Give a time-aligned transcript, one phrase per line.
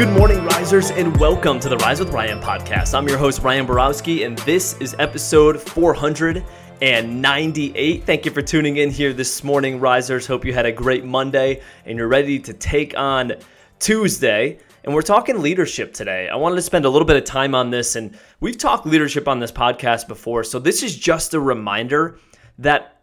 [0.00, 2.94] risers, and welcome to the Rise with Ryan podcast.
[2.94, 8.04] I'm your host, Ryan Borowski, and this is episode 498.
[8.04, 10.26] Thank you for tuning in here this morning, risers.
[10.26, 13.34] Hope you had a great Monday and you're ready to take on
[13.78, 14.58] Tuesday.
[14.84, 16.30] And we're talking leadership today.
[16.30, 19.28] I wanted to spend a little bit of time on this, and we've talked leadership
[19.28, 20.44] on this podcast before.
[20.44, 22.18] So, this is just a reminder
[22.58, 23.02] that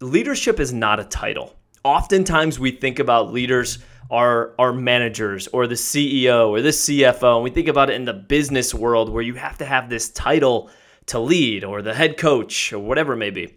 [0.00, 1.56] leadership is not a title.
[1.82, 7.36] Oftentimes, we think about leaders our our managers or the CEO or the CFO.
[7.36, 10.10] And we think about it in the business world where you have to have this
[10.10, 10.70] title
[11.06, 13.54] to lead or the head coach or whatever it may be.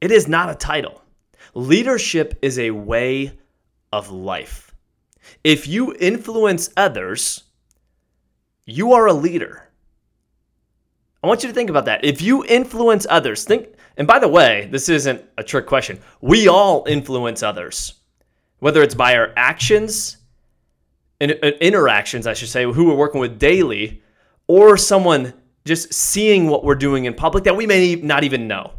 [0.00, 1.00] It is not a title.
[1.54, 3.38] Leadership is a way
[3.92, 4.74] of life.
[5.42, 7.44] If you influence others,
[8.66, 9.70] you are a leader.
[11.22, 12.04] I want you to think about that.
[12.04, 16.00] If you influence others, think, and by the way, this isn't a trick question.
[16.20, 17.94] We all influence others
[18.64, 20.16] whether it's by our actions
[21.20, 24.02] and uh, interactions, I should say, who we're working with daily,
[24.46, 25.34] or someone
[25.66, 28.72] just seeing what we're doing in public that we may not even know.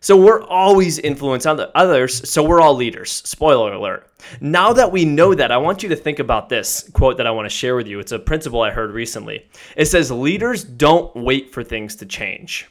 [0.00, 3.10] So we're always influencing others, so we're all leaders.
[3.10, 4.12] Spoiler alert.
[4.42, 7.30] Now that we know that, I want you to think about this quote that I
[7.30, 8.00] want to share with you.
[8.00, 9.48] It's a principle I heard recently.
[9.74, 12.68] It says, Leaders don't wait for things to change.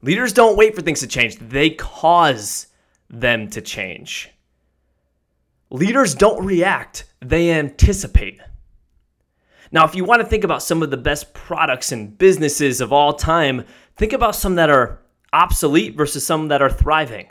[0.00, 2.68] Leaders don't wait for things to change, they cause
[3.10, 4.32] them to change.
[5.72, 8.38] Leaders don't react, they anticipate.
[9.70, 12.92] Now, if you want to think about some of the best products and businesses of
[12.92, 13.64] all time,
[13.96, 15.00] think about some that are
[15.32, 17.26] obsolete versus some that are thriving.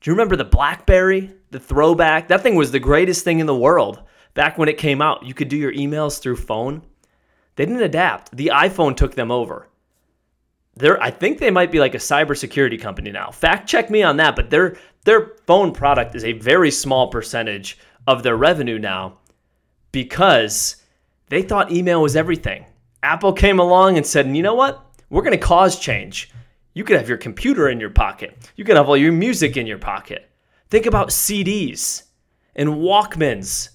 [0.00, 2.28] Do you remember the Blackberry, the throwback?
[2.28, 4.00] That thing was the greatest thing in the world
[4.34, 5.26] back when it came out.
[5.26, 6.82] You could do your emails through phone.
[7.56, 8.36] They didn't adapt.
[8.36, 9.66] The iPhone took them over.
[10.74, 13.30] They're, I think they might be like a cybersecurity company now.
[13.30, 17.78] Fact check me on that, but their their phone product is a very small percentage
[18.06, 19.18] of their revenue now
[19.90, 20.76] because
[21.28, 22.64] they thought email was everything.
[23.02, 24.82] Apple came along and said, "You know what?
[25.10, 26.30] We're going to cause change.
[26.72, 28.50] You could have your computer in your pocket.
[28.56, 30.30] You could have all your music in your pocket.
[30.70, 32.04] Think about CDs
[32.56, 33.70] and Walkmans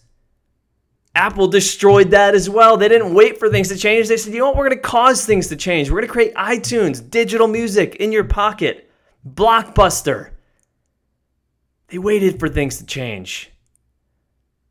[1.18, 2.78] Apple destroyed that as well.
[2.78, 4.08] They didn't wait for things to change.
[4.08, 4.56] They said, you know what?
[4.56, 5.90] We're going to cause things to change.
[5.90, 8.92] We're going to create iTunes, digital music in your pocket,
[9.28, 10.30] Blockbuster.
[11.88, 13.52] They waited for things to change.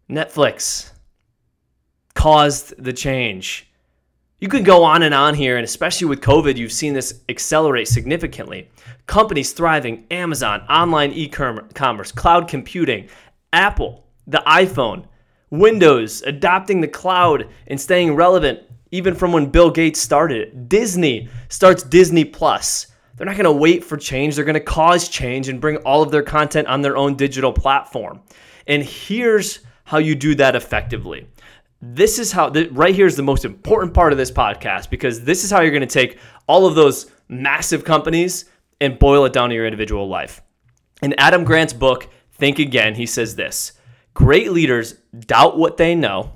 [0.09, 0.93] Netflix
[2.15, 3.69] caused the change.
[4.39, 7.89] You can go on and on here, and especially with COVID, you've seen this accelerate
[7.89, 8.71] significantly.
[9.07, 13.09] Companies thriving, Amazon, online e commerce, cloud computing,
[13.53, 15.07] Apple, the iPhone
[15.51, 20.69] Windows adopting the cloud and staying relevant even from when Bill Gates started it.
[20.69, 22.87] Disney starts Disney Plus.
[23.17, 24.37] They're not going to wait for change.
[24.37, 27.53] They're going to cause change and bring all of their content on their own digital
[27.53, 28.21] platform.
[28.67, 31.27] And here's how you do that effectively.
[31.81, 35.45] This is how, right here is the most important part of this podcast because this
[35.45, 38.47] is how you're going to take all of those massive companies
[38.81, 40.43] and boil it down to your individual life.
[41.03, 43.73] In Adam Grant's book, Think Again, he says this
[44.17, 44.95] Great leaders
[45.27, 46.33] doubt what they know,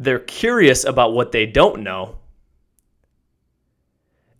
[0.00, 2.18] they're curious about what they don't know,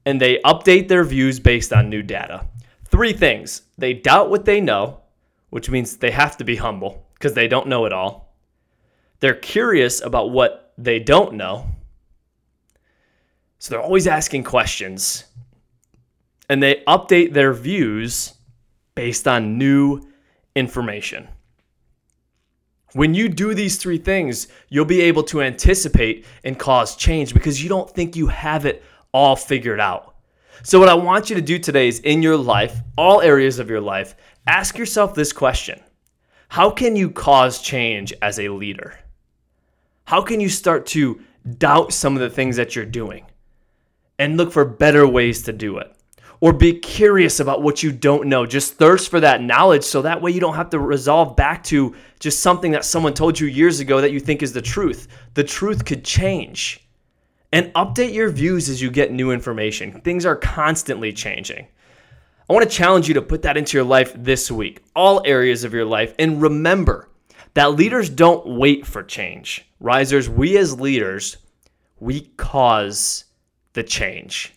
[0.05, 2.45] and they update their views based on new data.
[2.87, 5.03] Three things they doubt what they know,
[5.51, 8.35] which means they have to be humble because they don't know it all.
[9.21, 11.69] They're curious about what they don't know.
[13.61, 15.27] So they're always asking questions.
[16.49, 18.35] And they update their views
[18.97, 20.09] based on new
[20.57, 21.29] information.
[22.97, 27.63] When you do these three things, you'll be able to anticipate and cause change because
[27.63, 30.15] you don't think you have it all figured out.
[30.63, 33.69] So, what I want you to do today is in your life, all areas of
[33.69, 34.15] your life,
[34.47, 35.79] ask yourself this question
[36.49, 38.99] How can you cause change as a leader?
[40.07, 41.21] How can you start to
[41.59, 43.27] doubt some of the things that you're doing
[44.19, 45.95] and look for better ways to do it?
[46.41, 48.47] Or be curious about what you don't know.
[48.47, 51.95] Just thirst for that knowledge so that way you don't have to resolve back to
[52.21, 55.09] just something that someone told you years ago that you think is the truth.
[55.35, 56.83] The truth could change.
[57.53, 60.01] And update your views as you get new information.
[60.01, 61.67] Things are constantly changing.
[62.49, 65.65] I want to challenge you to put that into your life this week, all areas
[65.65, 66.15] of your life.
[66.19, 67.09] And remember
[67.55, 69.67] that leaders don't wait for change.
[69.81, 71.39] Risers, we as leaders,
[71.99, 73.25] we cause
[73.73, 74.53] the change.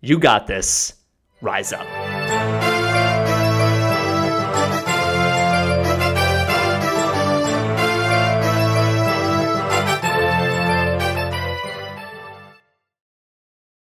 [0.00, 0.94] You got this
[1.42, 2.11] rise up.